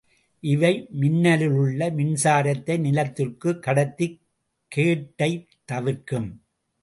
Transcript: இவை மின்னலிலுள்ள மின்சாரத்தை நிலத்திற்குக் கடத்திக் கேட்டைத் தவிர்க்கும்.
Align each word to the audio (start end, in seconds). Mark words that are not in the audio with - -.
இவை 0.39 0.87
மின்னலிலுள்ள 0.99 1.89
மின்சாரத்தை 1.89 2.79
நிலத்திற்குக் 2.79 3.63
கடத்திக் 3.63 4.21
கேட்டைத் 4.75 5.47
தவிர்க்கும். 5.65 6.29